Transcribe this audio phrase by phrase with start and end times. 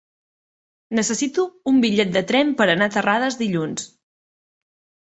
[0.99, 3.89] Necessito un bitllet de tren per anar a Terrades dilluns.